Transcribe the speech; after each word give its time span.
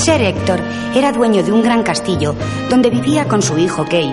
Ser 0.00 0.22
Héctor 0.22 0.60
era 0.94 1.12
dueño 1.12 1.42
de 1.42 1.52
un 1.52 1.62
gran 1.62 1.82
castillo 1.82 2.34
donde 2.70 2.88
vivía 2.88 3.28
con 3.28 3.42
su 3.42 3.58
hijo 3.58 3.84
Kay, 3.84 4.10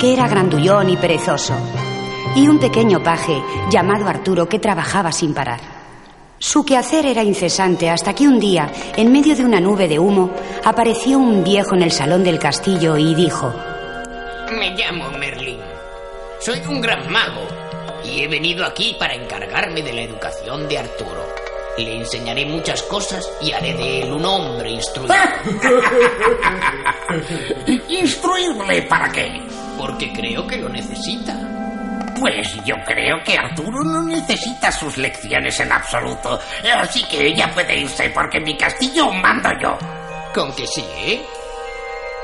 que 0.00 0.12
era 0.12 0.26
grandullón 0.26 0.90
y 0.90 0.96
perezoso, 0.96 1.54
y 2.34 2.48
un 2.48 2.58
pequeño 2.58 3.04
paje 3.04 3.40
llamado 3.70 4.08
Arturo 4.08 4.48
que 4.48 4.58
trabajaba 4.58 5.12
sin 5.12 5.32
parar. 5.32 5.60
Su 6.40 6.64
quehacer 6.64 7.06
era 7.06 7.22
incesante 7.22 7.88
hasta 7.88 8.16
que 8.16 8.26
un 8.26 8.40
día, 8.40 8.72
en 8.96 9.12
medio 9.12 9.36
de 9.36 9.44
una 9.44 9.60
nube 9.60 9.86
de 9.86 10.00
humo, 10.00 10.32
apareció 10.64 11.20
un 11.20 11.44
viejo 11.44 11.76
en 11.76 11.82
el 11.82 11.92
salón 11.92 12.24
del 12.24 12.40
castillo 12.40 12.96
y 12.96 13.14
dijo, 13.14 13.54
Me 14.58 14.74
llamo 14.74 15.08
Merlín. 15.20 15.60
Soy 16.40 16.58
un 16.68 16.80
gran 16.80 17.08
mago 17.12 17.46
y 18.04 18.24
he 18.24 18.26
venido 18.26 18.66
aquí 18.66 18.96
para 18.98 19.14
encargarme 19.14 19.82
de 19.82 19.92
la 19.92 20.02
educación 20.02 20.68
de 20.68 20.78
Arturo. 20.78 21.41
Le 21.78 21.96
enseñaré 21.96 22.44
muchas 22.44 22.82
cosas 22.82 23.28
y 23.40 23.52
haré 23.52 23.72
de 23.74 24.02
él 24.02 24.12
un 24.12 24.24
hombre 24.24 24.72
instruido. 24.72 25.14
¿Instruirle 27.88 28.82
para 28.82 29.10
qué? 29.10 29.40
Porque 29.78 30.12
creo 30.12 30.46
que 30.46 30.58
lo 30.58 30.68
necesita. 30.68 31.34
Pues 32.20 32.54
yo 32.64 32.76
creo 32.86 33.22
que 33.24 33.36
Arturo 33.36 33.82
no 33.82 34.02
necesita 34.02 34.70
sus 34.70 34.96
lecciones 34.98 35.58
en 35.60 35.72
absoluto. 35.72 36.38
Así 36.76 37.02
que 37.04 37.26
ella 37.28 37.50
puede 37.52 37.80
irse 37.80 38.10
porque 38.10 38.38
en 38.38 38.44
mi 38.44 38.56
castillo 38.56 39.10
mando 39.10 39.48
yo. 39.60 39.76
Con 40.34 40.54
que 40.54 40.66
sí, 40.66 40.84
¿eh? 40.96 41.22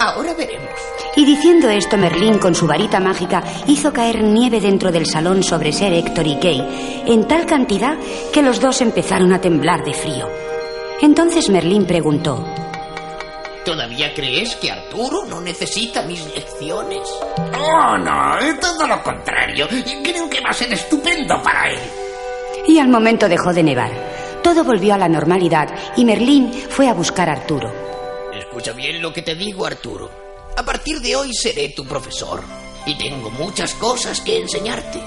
Ahora 0.01 0.33
veremos. 0.35 0.71
Y 1.17 1.25
diciendo 1.25 1.69
esto, 1.69 1.97
Merlín, 1.97 2.39
con 2.39 2.55
su 2.55 2.67
varita 2.67 3.01
mágica, 3.01 3.43
hizo 3.67 3.93
caer 3.93 4.23
nieve 4.23 4.61
dentro 4.61 4.93
del 4.93 5.07
salón 5.07 5.43
sobre 5.43 5.73
Ser 5.73 5.93
Héctor 5.93 6.27
y 6.27 6.37
Kay, 6.39 7.05
en 7.07 7.27
tal 7.27 7.47
cantidad 7.47 7.99
que 8.33 8.43
los 8.43 8.61
dos 8.61 8.81
empezaron 8.81 9.33
a 9.33 9.41
temblar 9.41 9.85
de 9.85 9.95
frío. 9.95 10.29
Entonces 11.01 11.51
Merlín 11.51 11.85
preguntó, 11.87 12.45
¿Todavía 13.65 14.15
crees 14.15 14.55
que 14.57 14.71
Arturo 14.71 15.27
no 15.27 15.41
necesita 15.41 16.03
mis 16.03 16.25
lecciones? 16.33 17.03
Oh, 17.37 17.99
no, 17.99 18.37
todo 18.61 18.87
lo 18.87 19.03
contrario. 19.03 19.67
Creo 19.69 20.31
que 20.31 20.41
va 20.41 20.51
a 20.51 20.55
ser 20.55 20.73
estupendo 20.73 21.43
para 21.43 21.71
él. 21.71 21.79
Y 22.67 22.79
al 22.79 22.89
momento 22.89 23.29
dejó 23.29 23.53
de 23.53 23.63
nevar. 23.63 23.91
Todo 24.43 24.65
volvió 24.65 24.95
a 24.95 24.99
la 24.99 25.09
normalidad 25.09 25.69
y 25.97 26.05
Merlín 26.05 26.51
fue 26.71 26.89
a 26.89 26.95
buscar 26.95 27.29
a 27.29 27.33
Arturo. 27.33 27.88
Escucha 28.49 28.73
bien 28.73 29.03
lo 29.03 29.13
que 29.13 29.21
te 29.21 29.35
digo, 29.35 29.67
Arturo. 29.67 30.11
A 30.57 30.65
partir 30.65 31.01
de 31.01 31.15
hoy 31.15 31.35
seré 31.35 31.69
tu 31.69 31.85
profesor 31.85 32.43
y 32.87 32.97
tengo 32.97 33.31
muchas 33.31 33.75
cosas 33.75 34.23
que 34.23 34.39
enseñarte. 34.39 34.99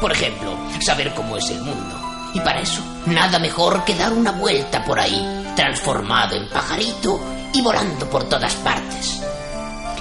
Por 0.00 0.10
ejemplo, 0.10 0.56
saber 0.80 1.12
cómo 1.14 1.36
es 1.36 1.50
el 1.50 1.60
mundo. 1.60 1.94
Y 2.32 2.40
para 2.40 2.62
eso, 2.62 2.80
nada 3.04 3.38
mejor 3.38 3.84
que 3.84 3.94
dar 3.94 4.14
una 4.14 4.32
vuelta 4.32 4.82
por 4.82 4.98
ahí, 4.98 5.52
transformado 5.54 6.34
en 6.34 6.48
pajarito 6.48 7.20
y 7.52 7.60
volando 7.60 8.08
por 8.08 8.26
todas 8.26 8.54
partes. 8.56 9.22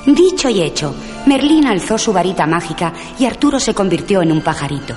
Dicho 0.05 0.49
y 0.49 0.61
hecho, 0.61 0.95
Merlín 1.25 1.67
alzó 1.67 1.97
su 1.97 2.13
varita 2.13 2.47
mágica 2.47 2.93
y 3.19 3.25
Arturo 3.25 3.59
se 3.59 3.73
convirtió 3.73 4.21
en 4.21 4.31
un 4.31 4.41
pajarito. 4.41 4.95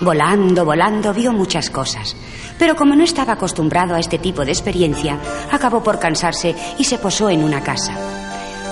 Volando, 0.00 0.64
volando, 0.64 1.12
vio 1.14 1.32
muchas 1.32 1.70
cosas. 1.70 2.14
Pero 2.58 2.74
como 2.76 2.94
no 2.94 3.02
estaba 3.04 3.32
acostumbrado 3.34 3.94
a 3.94 4.00
este 4.00 4.18
tipo 4.18 4.44
de 4.44 4.52
experiencia, 4.52 5.18
acabó 5.50 5.82
por 5.82 5.98
cansarse 5.98 6.54
y 6.78 6.84
se 6.84 6.98
posó 6.98 7.30
en 7.30 7.42
una 7.42 7.62
casa. 7.62 7.94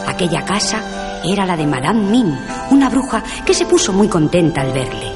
Aquella 0.06 0.44
casa 0.44 1.20
era 1.24 1.46
la 1.46 1.56
de 1.56 1.66
Madame 1.66 2.10
Mim, 2.10 2.36
una 2.70 2.90
bruja 2.90 3.22
que 3.46 3.54
se 3.54 3.64
puso 3.66 3.92
muy 3.92 4.08
contenta 4.08 4.60
al 4.60 4.72
verle. 4.72 5.06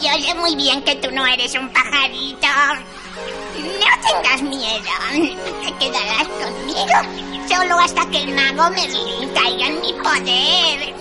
Yo 0.00 0.10
sé 0.20 0.34
muy 0.34 0.54
bien 0.54 0.82
que 0.82 0.96
tú 0.96 1.10
no 1.12 1.26
eres 1.26 1.54
un 1.54 1.70
pajarito. 1.70 2.46
No 3.56 3.86
tengas 4.06 4.42
miedo. 4.42 4.90
Te 5.64 5.72
quedarás 5.78 6.28
conmigo 6.28 6.98
solo 7.48 7.78
hasta 7.78 8.04
que 8.10 8.18
el 8.22 8.34
mago 8.34 8.68
Merlín 8.70 9.30
caiga 9.34 9.66
en 9.66 9.80
mi 9.80 9.92
poder. 9.94 10.94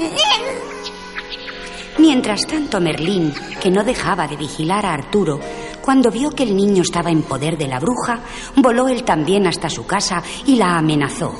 Mientras 2.03 2.45
tanto, 2.45 2.81
Merlín, 2.81 3.33
que 3.61 3.71
no 3.71 3.81
dejaba 3.81 4.27
de 4.27 4.35
vigilar 4.35 4.85
a 4.85 4.93
Arturo, 4.93 5.39
cuando 5.79 6.11
vio 6.11 6.31
que 6.31 6.43
el 6.43 6.53
niño 6.53 6.81
estaba 6.81 7.09
en 7.09 7.23
poder 7.23 7.57
de 7.57 7.69
la 7.69 7.79
bruja, 7.79 8.19
voló 8.57 8.89
él 8.89 9.05
también 9.05 9.47
hasta 9.47 9.69
su 9.69 9.85
casa 9.85 10.21
y 10.45 10.57
la 10.57 10.77
amenazó. 10.77 11.33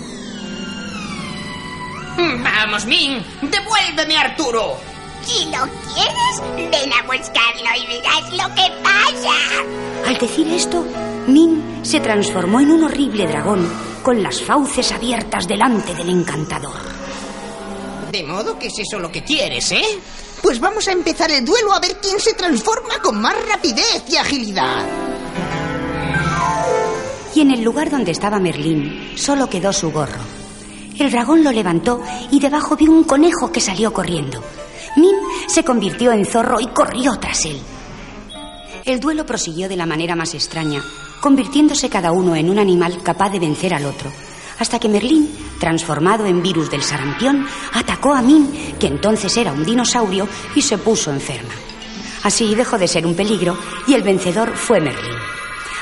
Vamos, 2.18 2.85
Min, 2.85 3.22
devuélveme 3.41 4.16
a 4.16 4.22
Arturo. 4.22 4.78
Si 5.25 5.44
lo 5.47 5.68
quieres, 5.94 6.72
ven 6.72 6.94
a 6.94 7.01
buscarlo 7.07 7.69
y 7.75 7.85
verás 7.85 8.31
lo 8.31 8.56
que 8.56 8.72
pasa. 8.81 10.07
Al 10.07 10.18
decir 10.18 10.47
esto, 10.47 10.85
Min 11.28 11.81
se 11.81 12.00
transformó 12.00 12.62
en 12.62 12.72
un 12.72 12.85
horrible 12.85 13.28
dragón 13.28 13.69
con 14.01 14.24
las 14.24 14.41
fauces 14.41 14.94
abiertas 14.94 15.45
delante 15.45 15.94
del 15.94 16.09
encantador. 16.09 16.80
De 18.13 18.24
modo 18.24 18.57
que 18.57 18.68
es 18.68 18.80
eso 18.80 18.97
lo 18.97 19.12
que 19.12 19.25
quieres, 19.25 19.69
¿eh? 19.74 19.84
Pues 20.44 20.59
vamos 20.59 20.90
a 20.90 20.92
empezar 20.92 21.31
el 21.31 21.46
duelo 21.46 21.72
a 21.72 21.80
ver 21.80 21.96
quién 22.02 22.20
se 22.20 22.34
transforma 22.34 23.00
con 23.02 23.20
más 23.20 23.34
rapidez 23.48 24.04
y 24.09 24.18
agilidad. 24.18 24.86
Y 27.34 27.40
en 27.40 27.52
el 27.52 27.64
lugar 27.64 27.90
donde 27.90 28.12
estaba 28.12 28.40
Merlín 28.40 29.14
solo 29.16 29.50
quedó 29.50 29.72
su 29.72 29.90
gorro. 29.94 30.20
El 31.00 31.12
dragón 31.12 31.46
lo 31.46 31.52
levantó 31.54 32.04
y 32.30 32.42
debajo 32.42 32.76
vio 32.76 32.92
un 32.92 33.06
conejo 33.06 33.54
que 33.54 33.62
salió 33.62 33.94
corriendo. 33.94 34.44
Min 34.98 35.16
se 35.48 35.64
convirtió 35.64 36.12
en 36.12 36.26
zorro 36.26 36.60
y 36.60 36.68
corrió 36.68 37.18
tras 37.20 37.46
él. 37.46 37.62
El 38.84 39.00
duelo 39.00 39.25
prosiguió 39.25 39.70
de 39.70 39.78
la 39.78 39.86
manera 39.86 40.18
más 40.18 40.34
extraña, 40.34 40.84
convirtiéndose 41.22 41.90
cada 41.90 42.12
uno 42.12 42.36
en 42.36 42.50
un 42.50 42.60
animal 42.60 43.02
capaz 43.02 43.30
de 43.30 43.40
vencer 43.40 43.74
al 43.74 43.86
otro, 43.86 44.12
hasta 44.63 44.79
que 44.79 44.90
Merlín, 44.90 45.29
transformado 45.59 46.25
en 46.25 46.41
virus 46.41 46.72
del 46.72 46.81
sarampión, 46.81 47.46
atacó 47.74 48.13
a 48.13 48.22
Min, 48.22 48.75
que 48.79 48.88
entonces 48.88 49.35
era 49.35 49.51
un 49.51 49.66
dinosaurio, 49.66 50.28
y 50.56 50.62
se 50.62 50.78
puso 50.78 51.12
enferma. 51.12 51.53
Así 52.24 52.56
dejó 52.56 52.78
de 52.78 52.88
ser 52.88 53.06
un 53.06 53.13
peligro 53.13 53.57
y 53.85 53.94
el 53.94 54.03
vencedor 54.03 54.56
fue 54.56 54.79
Merlín. 54.79 55.18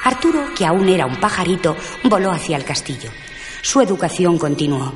Arturo, 0.03 0.47
que 0.55 0.65
aún 0.65 0.89
era 0.89 1.05
un 1.05 1.19
pajarito, 1.19 1.77
voló 2.05 2.31
hacia 2.31 2.57
el 2.57 2.65
castillo. 2.65 3.11
Su 3.61 3.81
educación 3.81 4.39
continuó. 4.39 4.91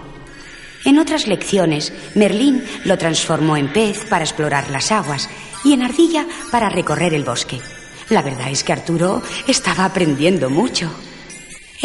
En 0.83 0.97
otras 0.97 1.27
lecciones, 1.27 1.93
Merlín 2.15 2.63
lo 2.85 2.97
transformó 2.97 3.55
en 3.55 3.71
pez 3.71 4.05
para 4.05 4.23
explorar 4.23 4.71
las 4.71 4.91
aguas 4.91 5.29
y 5.63 5.73
en 5.73 5.83
ardilla 5.83 6.25
para 6.51 6.69
recorrer 6.69 7.13
el 7.13 7.23
bosque. 7.23 7.61
La 8.09 8.23
verdad 8.23 8.49
es 8.49 8.63
que 8.63 8.73
Arturo 8.73 9.21
estaba 9.47 9.85
aprendiendo 9.85 10.49
mucho. 10.49 10.89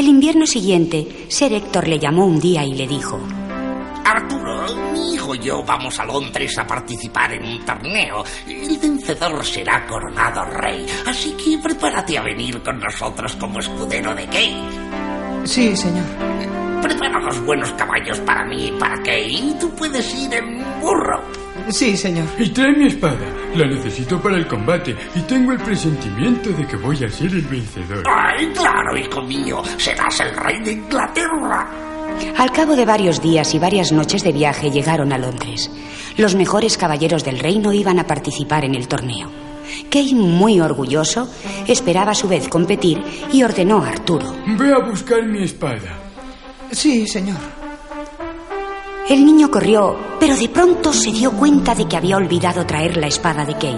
El 0.01 0.09
invierno 0.09 0.47
siguiente, 0.47 1.27
Ser 1.29 1.53
Héctor 1.53 1.87
le 1.87 1.99
llamó 1.99 2.25
un 2.25 2.41
día 2.41 2.65
y 2.65 2.73
le 2.73 2.89
dijo: 2.89 3.21
Arturo, 4.03 4.65
mi 4.95 5.13
hijo 5.13 5.35
y 5.35 5.41
yo 5.41 5.63
vamos 5.63 6.01
a 6.01 6.07
Londres 6.07 6.57
a 6.59 6.67
participar 6.67 7.35
en 7.35 7.45
un 7.45 7.67
torneo. 7.67 8.25
El 8.49 8.79
vencedor 8.79 9.45
será 9.45 9.87
coronado 9.87 10.43
rey, 10.47 10.87
así 11.07 11.33
que 11.33 11.59
prepárate 11.59 12.17
a 12.17 12.23
venir 12.23 12.63
con 12.63 12.81
nosotros 12.81 13.37
como 13.37 13.59
escudero 13.59 14.15
de 14.15 14.25
Kay. 14.29 14.57
Sí, 15.45 15.77
señor. 15.77 16.07
Prepara 16.81 17.21
los 17.21 17.39
buenos 17.45 17.71
caballos 17.73 18.21
para 18.21 18.47
mí 18.47 18.69
y 18.69 18.73
para 18.81 19.03
Kay, 19.03 19.51
y 19.51 19.57
tú 19.61 19.69
puedes 19.77 20.15
ir 20.15 20.33
en 20.33 20.81
burro. 20.81 21.00
Sí, 21.71 21.97
señor. 21.97 22.27
Y 22.39 22.49
trae 22.51 22.73
mi 22.73 22.87
espada. 22.87 23.27
La 23.55 23.67
necesito 23.67 24.21
para 24.21 24.37
el 24.37 24.47
combate 24.47 24.97
y 25.15 25.21
tengo 25.23 25.53
el 25.53 25.59
presentimiento 25.59 26.51
de 26.51 26.67
que 26.67 26.77
voy 26.77 26.97
a 27.05 27.09
ser 27.09 27.29
el 27.29 27.43
vencedor. 27.43 28.03
Ay, 28.09 28.49
claro, 28.53 28.97
hijo 28.97 29.23
mío, 29.23 29.63
serás 29.77 30.21
el 30.21 30.37
rey 30.37 30.61
de 30.65 30.73
Inglaterra. 30.73 31.71
Al 32.37 32.51
cabo 32.53 32.77
de 32.77 32.85
varios 32.85 33.23
días 33.23 33.55
y 33.55 33.59
varias 33.59 33.93
noches 33.93 34.23
de 34.25 34.33
viaje 34.33 34.71
llegaron 34.71 35.13
a 35.13 35.19
Londres. 35.19 35.71
Los 36.17 36.35
mejores 36.35 36.77
caballeros 36.77 37.25
del 37.25 37.39
reino 37.39 37.73
iban 37.73 37.99
a 37.99 38.07
participar 38.07 38.65
en 38.65 38.75
el 38.75 38.89
torneo. 38.89 39.31
Kay, 39.91 40.15
muy 40.15 40.61
orgulloso, 40.61 41.29
esperaba 41.69 42.13
a 42.13 42.15
su 42.15 42.29
vez 42.29 42.49
competir 42.49 43.03
y 43.33 43.43
ordenó 43.43 43.83
a 43.83 43.89
Arturo. 43.91 44.35
Ve 44.59 44.73
a 44.73 44.79
buscar 44.79 45.25
mi 45.25 45.45
espada. 45.45 45.99
Sí, 46.73 47.07
señor. 47.07 47.60
El 49.11 49.27
niño 49.27 49.51
corrió, 49.51 49.99
pero 50.21 50.37
de 50.37 50.49
pronto 50.49 50.93
se 50.93 51.11
dio 51.11 51.33
cuenta 51.33 51.75
de 51.75 51.89
que 51.89 51.97
había 51.97 52.17
olvidado 52.17 52.65
traer 52.65 52.97
la 52.97 53.09
espada 53.09 53.45
de 53.45 53.59
Kay. 53.59 53.77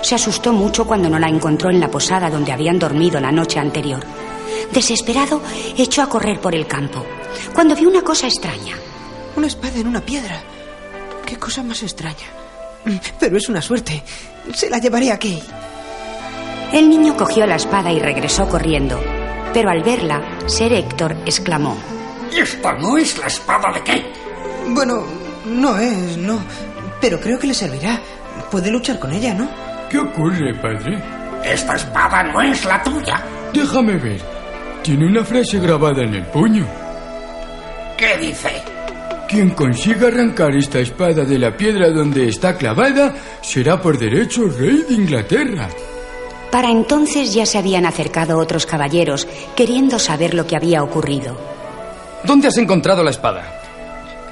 Se 0.00 0.14
asustó 0.14 0.52
mucho 0.52 0.86
cuando 0.86 1.10
no 1.10 1.18
la 1.18 1.28
encontró 1.28 1.70
en 1.70 1.80
la 1.80 1.90
posada 1.90 2.30
donde 2.30 2.52
habían 2.52 2.78
dormido 2.78 3.18
la 3.18 3.32
noche 3.32 3.58
anterior. 3.58 3.98
Desesperado, 4.72 5.42
echó 5.76 6.02
a 6.02 6.08
correr 6.08 6.40
por 6.40 6.54
el 6.54 6.68
campo, 6.68 7.04
cuando 7.52 7.74
vio 7.74 7.88
una 7.88 8.02
cosa 8.02 8.28
extraña. 8.28 8.76
Una 9.34 9.48
espada 9.48 9.76
en 9.76 9.88
una 9.88 10.02
piedra. 10.02 10.40
Qué 11.26 11.36
cosa 11.36 11.64
más 11.64 11.82
extraña. 11.82 12.28
Pero 13.18 13.38
es 13.38 13.48
una 13.48 13.60
suerte. 13.60 14.04
Se 14.54 14.70
la 14.70 14.78
llevaré 14.78 15.10
a 15.10 15.18
Kay. 15.18 15.42
El 16.72 16.88
niño 16.88 17.16
cogió 17.16 17.44
la 17.44 17.56
espada 17.56 17.90
y 17.90 17.98
regresó 17.98 18.48
corriendo, 18.48 19.02
pero 19.52 19.68
al 19.68 19.82
verla, 19.82 20.22
Ser 20.46 20.72
Héctor 20.72 21.16
exclamó. 21.26 21.76
Esta 22.32 22.74
no 22.74 22.96
es 22.96 23.18
la 23.18 23.26
espada 23.26 23.72
de 23.72 23.82
Kay. 23.82 24.29
Bueno, 24.70 25.04
no 25.46 25.78
es, 25.78 26.16
no. 26.16 26.40
Pero 27.00 27.20
creo 27.20 27.38
que 27.38 27.46
le 27.46 27.54
servirá. 27.54 28.00
Puede 28.50 28.70
luchar 28.70 28.98
con 28.98 29.12
ella, 29.12 29.34
¿no? 29.34 29.48
¿Qué 29.88 29.98
ocurre, 29.98 30.54
padre? 30.54 31.02
Esta 31.44 31.74
espada 31.74 32.22
no 32.24 32.40
es 32.42 32.64
la 32.64 32.82
tuya. 32.82 33.22
Déjame 33.52 33.96
ver. 33.96 34.20
tiene 34.82 35.06
una 35.06 35.24
frase 35.24 35.58
grabada 35.58 36.02
en 36.02 36.14
el 36.14 36.26
puño. 36.26 36.66
¿Qué 37.96 38.16
dice? 38.18 38.50
Quien 39.28 39.50
consiga 39.50 40.08
arrancar 40.08 40.54
esta 40.56 40.78
espada 40.80 41.24
de 41.24 41.38
la 41.38 41.56
piedra 41.56 41.90
donde 41.90 42.28
está 42.28 42.56
clavada 42.56 43.14
será 43.42 43.80
por 43.80 43.98
derecho 43.98 44.46
rey 44.48 44.84
de 44.88 44.94
Inglaterra. 44.94 45.68
Para 46.50 46.70
entonces 46.70 47.32
ya 47.32 47.46
se 47.46 47.58
habían 47.58 47.86
acercado 47.86 48.38
otros 48.38 48.66
caballeros 48.66 49.28
queriendo 49.54 49.98
saber 49.98 50.34
lo 50.34 50.46
que 50.46 50.56
había 50.56 50.82
ocurrido. 50.82 51.36
¿Dónde 52.24 52.48
has 52.48 52.56
encontrado 52.56 53.04
la 53.04 53.10
espada? 53.10 53.59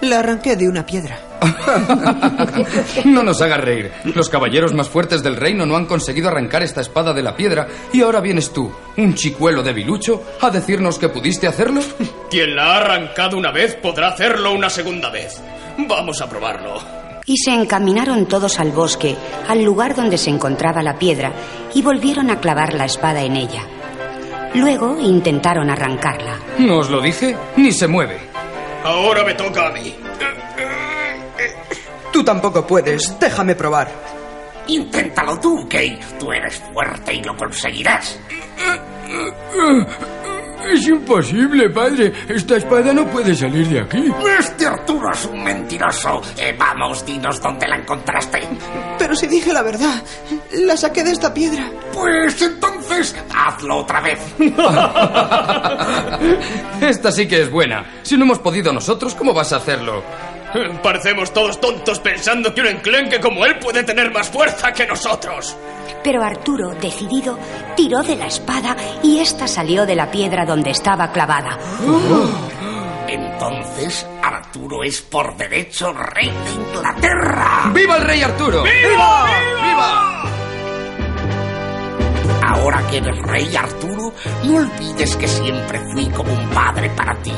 La 0.00 0.20
arranqué 0.20 0.56
de 0.56 0.68
una 0.68 0.84
piedra. 0.86 1.18
No 3.04 3.22
nos 3.22 3.40
hagas 3.42 3.60
reír. 3.60 3.92
Los 4.14 4.28
caballeros 4.28 4.72
más 4.74 4.88
fuertes 4.88 5.22
del 5.22 5.36
reino 5.36 5.66
no 5.66 5.76
han 5.76 5.86
conseguido 5.86 6.28
arrancar 6.28 6.62
esta 6.62 6.80
espada 6.80 7.12
de 7.12 7.22
la 7.22 7.36
piedra 7.36 7.68
y 7.92 8.00
ahora 8.02 8.20
vienes 8.20 8.52
tú, 8.52 8.72
un 8.96 9.14
chicuelo 9.14 9.62
debilucho, 9.62 10.22
a 10.40 10.50
decirnos 10.50 10.98
que 10.98 11.08
pudiste 11.08 11.46
hacerlo. 11.46 11.80
Quien 12.30 12.56
la 12.56 12.72
ha 12.72 12.76
arrancado 12.78 13.36
una 13.36 13.52
vez 13.52 13.76
podrá 13.76 14.08
hacerlo 14.08 14.52
una 14.52 14.70
segunda 14.70 15.10
vez. 15.10 15.40
Vamos 15.78 16.20
a 16.20 16.28
probarlo. 16.28 16.80
Y 17.26 17.36
se 17.36 17.52
encaminaron 17.52 18.26
todos 18.26 18.58
al 18.58 18.72
bosque, 18.72 19.14
al 19.48 19.62
lugar 19.62 19.94
donde 19.94 20.16
se 20.16 20.30
encontraba 20.30 20.82
la 20.82 20.98
piedra, 20.98 21.32
y 21.74 21.82
volvieron 21.82 22.30
a 22.30 22.40
clavar 22.40 22.72
la 22.72 22.86
espada 22.86 23.22
en 23.22 23.36
ella. 23.36 23.62
Luego 24.54 24.98
intentaron 24.98 25.68
arrancarla. 25.68 26.38
¿No 26.58 26.78
os 26.78 26.88
lo 26.88 27.02
dije? 27.02 27.36
Ni 27.56 27.70
se 27.70 27.86
mueve. 27.86 28.27
Ahora 28.84 29.24
me 29.24 29.34
toca 29.34 29.68
a 29.68 29.72
mí. 29.72 29.94
Tú 32.12 32.24
tampoco 32.24 32.66
puedes. 32.66 33.18
Déjame 33.18 33.54
probar. 33.54 33.90
Inténtalo 34.68 35.38
tú, 35.40 35.66
Kay. 35.68 35.98
Tú 36.18 36.32
eres 36.32 36.56
fuerte 36.72 37.14
y 37.14 37.22
lo 37.22 37.36
conseguirás. 37.36 38.18
Es 40.72 40.86
imposible, 40.86 41.70
padre. 41.70 42.12
Esta 42.28 42.56
espada 42.56 42.92
no 42.92 43.06
puede 43.06 43.34
salir 43.34 43.66
de 43.68 43.80
aquí. 43.80 44.12
Este 44.38 44.66
Arturo 44.66 45.10
es 45.12 45.24
un 45.24 45.42
mentiroso. 45.42 46.20
Eh, 46.36 46.54
vamos, 46.58 47.06
dinos 47.06 47.40
dónde 47.40 47.66
la 47.68 47.76
encontraste. 47.76 48.40
Pero 48.98 49.14
si 49.14 49.26
dije 49.28 49.52
la 49.52 49.62
verdad, 49.62 50.02
la 50.52 50.76
saqué 50.76 51.04
de 51.04 51.12
esta 51.12 51.32
piedra. 51.32 51.70
Pues 51.92 52.42
entonces, 52.42 52.77
hazlo 53.34 53.78
otra 53.78 54.00
vez. 54.00 54.20
Esta 56.80 57.12
sí 57.12 57.28
que 57.28 57.42
es 57.42 57.50
buena. 57.50 57.84
Si 58.02 58.16
no 58.16 58.24
hemos 58.24 58.38
podido 58.38 58.72
nosotros, 58.72 59.14
¿cómo 59.14 59.32
vas 59.32 59.52
a 59.52 59.56
hacerlo? 59.56 60.02
Parecemos 60.82 61.32
todos 61.32 61.60
tontos 61.60 62.00
pensando 62.00 62.54
que 62.54 62.62
un 62.62 62.68
enclenque 62.68 63.20
como 63.20 63.44
él 63.44 63.58
puede 63.58 63.84
tener 63.84 64.10
más 64.10 64.30
fuerza 64.30 64.72
que 64.72 64.86
nosotros. 64.86 65.54
Pero 66.02 66.22
Arturo, 66.22 66.70
decidido, 66.70 67.38
tiró 67.76 68.02
de 68.02 68.16
la 68.16 68.26
espada 68.26 68.74
y 69.02 69.18
ésta 69.18 69.46
salió 69.46 69.84
de 69.84 69.96
la 69.96 70.10
piedra 70.10 70.46
donde 70.46 70.70
estaba 70.70 71.12
clavada. 71.12 71.58
Entonces, 73.08 74.06
Arturo 74.22 74.82
es 74.82 75.02
por 75.02 75.36
derecho 75.36 75.92
rey 75.92 76.30
de 76.30 76.52
Inglaterra. 76.52 77.70
¡Viva 77.74 77.96
el 77.96 78.04
rey 78.04 78.22
Arturo! 78.22 78.62
¡Viva! 78.62 79.26
¡Viva! 79.62 80.22
Ahora 82.48 82.82
que 82.86 82.96
eres 82.96 83.18
rey 83.24 83.54
Arturo, 83.54 84.14
no 84.44 84.56
olvides 84.56 85.16
que 85.16 85.28
siempre 85.28 85.80
fui 85.92 86.06
como 86.06 86.32
un 86.32 86.48
padre 86.48 86.88
para 86.96 87.14
ti. 87.20 87.32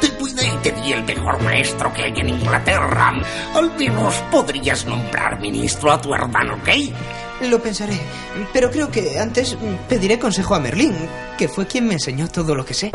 Te 0.00 0.10
cuidé 0.10 0.46
y 0.46 0.56
te 0.62 0.70
di 0.70 0.92
el 0.92 1.02
mejor 1.02 1.42
maestro 1.42 1.92
que 1.92 2.04
hay 2.04 2.12
en 2.16 2.28
Inglaterra. 2.28 3.12
Al 3.56 3.76
menos 3.76 4.14
podrías 4.30 4.86
nombrar 4.86 5.40
ministro 5.40 5.90
a 5.90 6.00
tu 6.00 6.14
hermano 6.14 6.60
Kay. 6.64 6.94
Lo 7.50 7.60
pensaré. 7.60 7.98
Pero 8.52 8.70
creo 8.70 8.88
que 8.88 9.18
antes 9.18 9.56
pediré 9.88 10.20
consejo 10.20 10.54
a 10.54 10.60
Merlín, 10.60 10.94
que 11.36 11.48
fue 11.48 11.66
quien 11.66 11.88
me 11.88 11.94
enseñó 11.94 12.28
todo 12.28 12.54
lo 12.54 12.64
que 12.64 12.74
sé. 12.74 12.92